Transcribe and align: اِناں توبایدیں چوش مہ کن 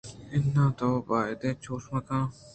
اِناں 0.33 0.71
توبایدیں 0.79 1.55
چوش 1.63 1.83
مہ 1.91 1.99
کن 2.07 2.23